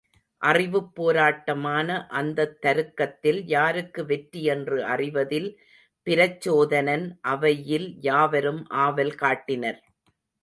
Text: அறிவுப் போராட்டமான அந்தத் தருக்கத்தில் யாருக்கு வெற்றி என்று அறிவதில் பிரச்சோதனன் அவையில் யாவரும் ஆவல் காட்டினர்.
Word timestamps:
அறிவுப் 0.41 0.95
போராட்டமான 0.95 1.89
அந்தத் 2.11 2.61
தருக்கத்தில் 2.61 3.45
யாருக்கு 3.47 4.05
வெற்றி 4.05 4.43
என்று 4.43 4.83
அறிவதில் 4.85 5.49
பிரச்சோதனன் 6.07 7.05
அவையில் 7.27 7.87
யாவரும் 8.01 8.63
ஆவல் 8.79 9.15
காட்டினர். 9.15 9.79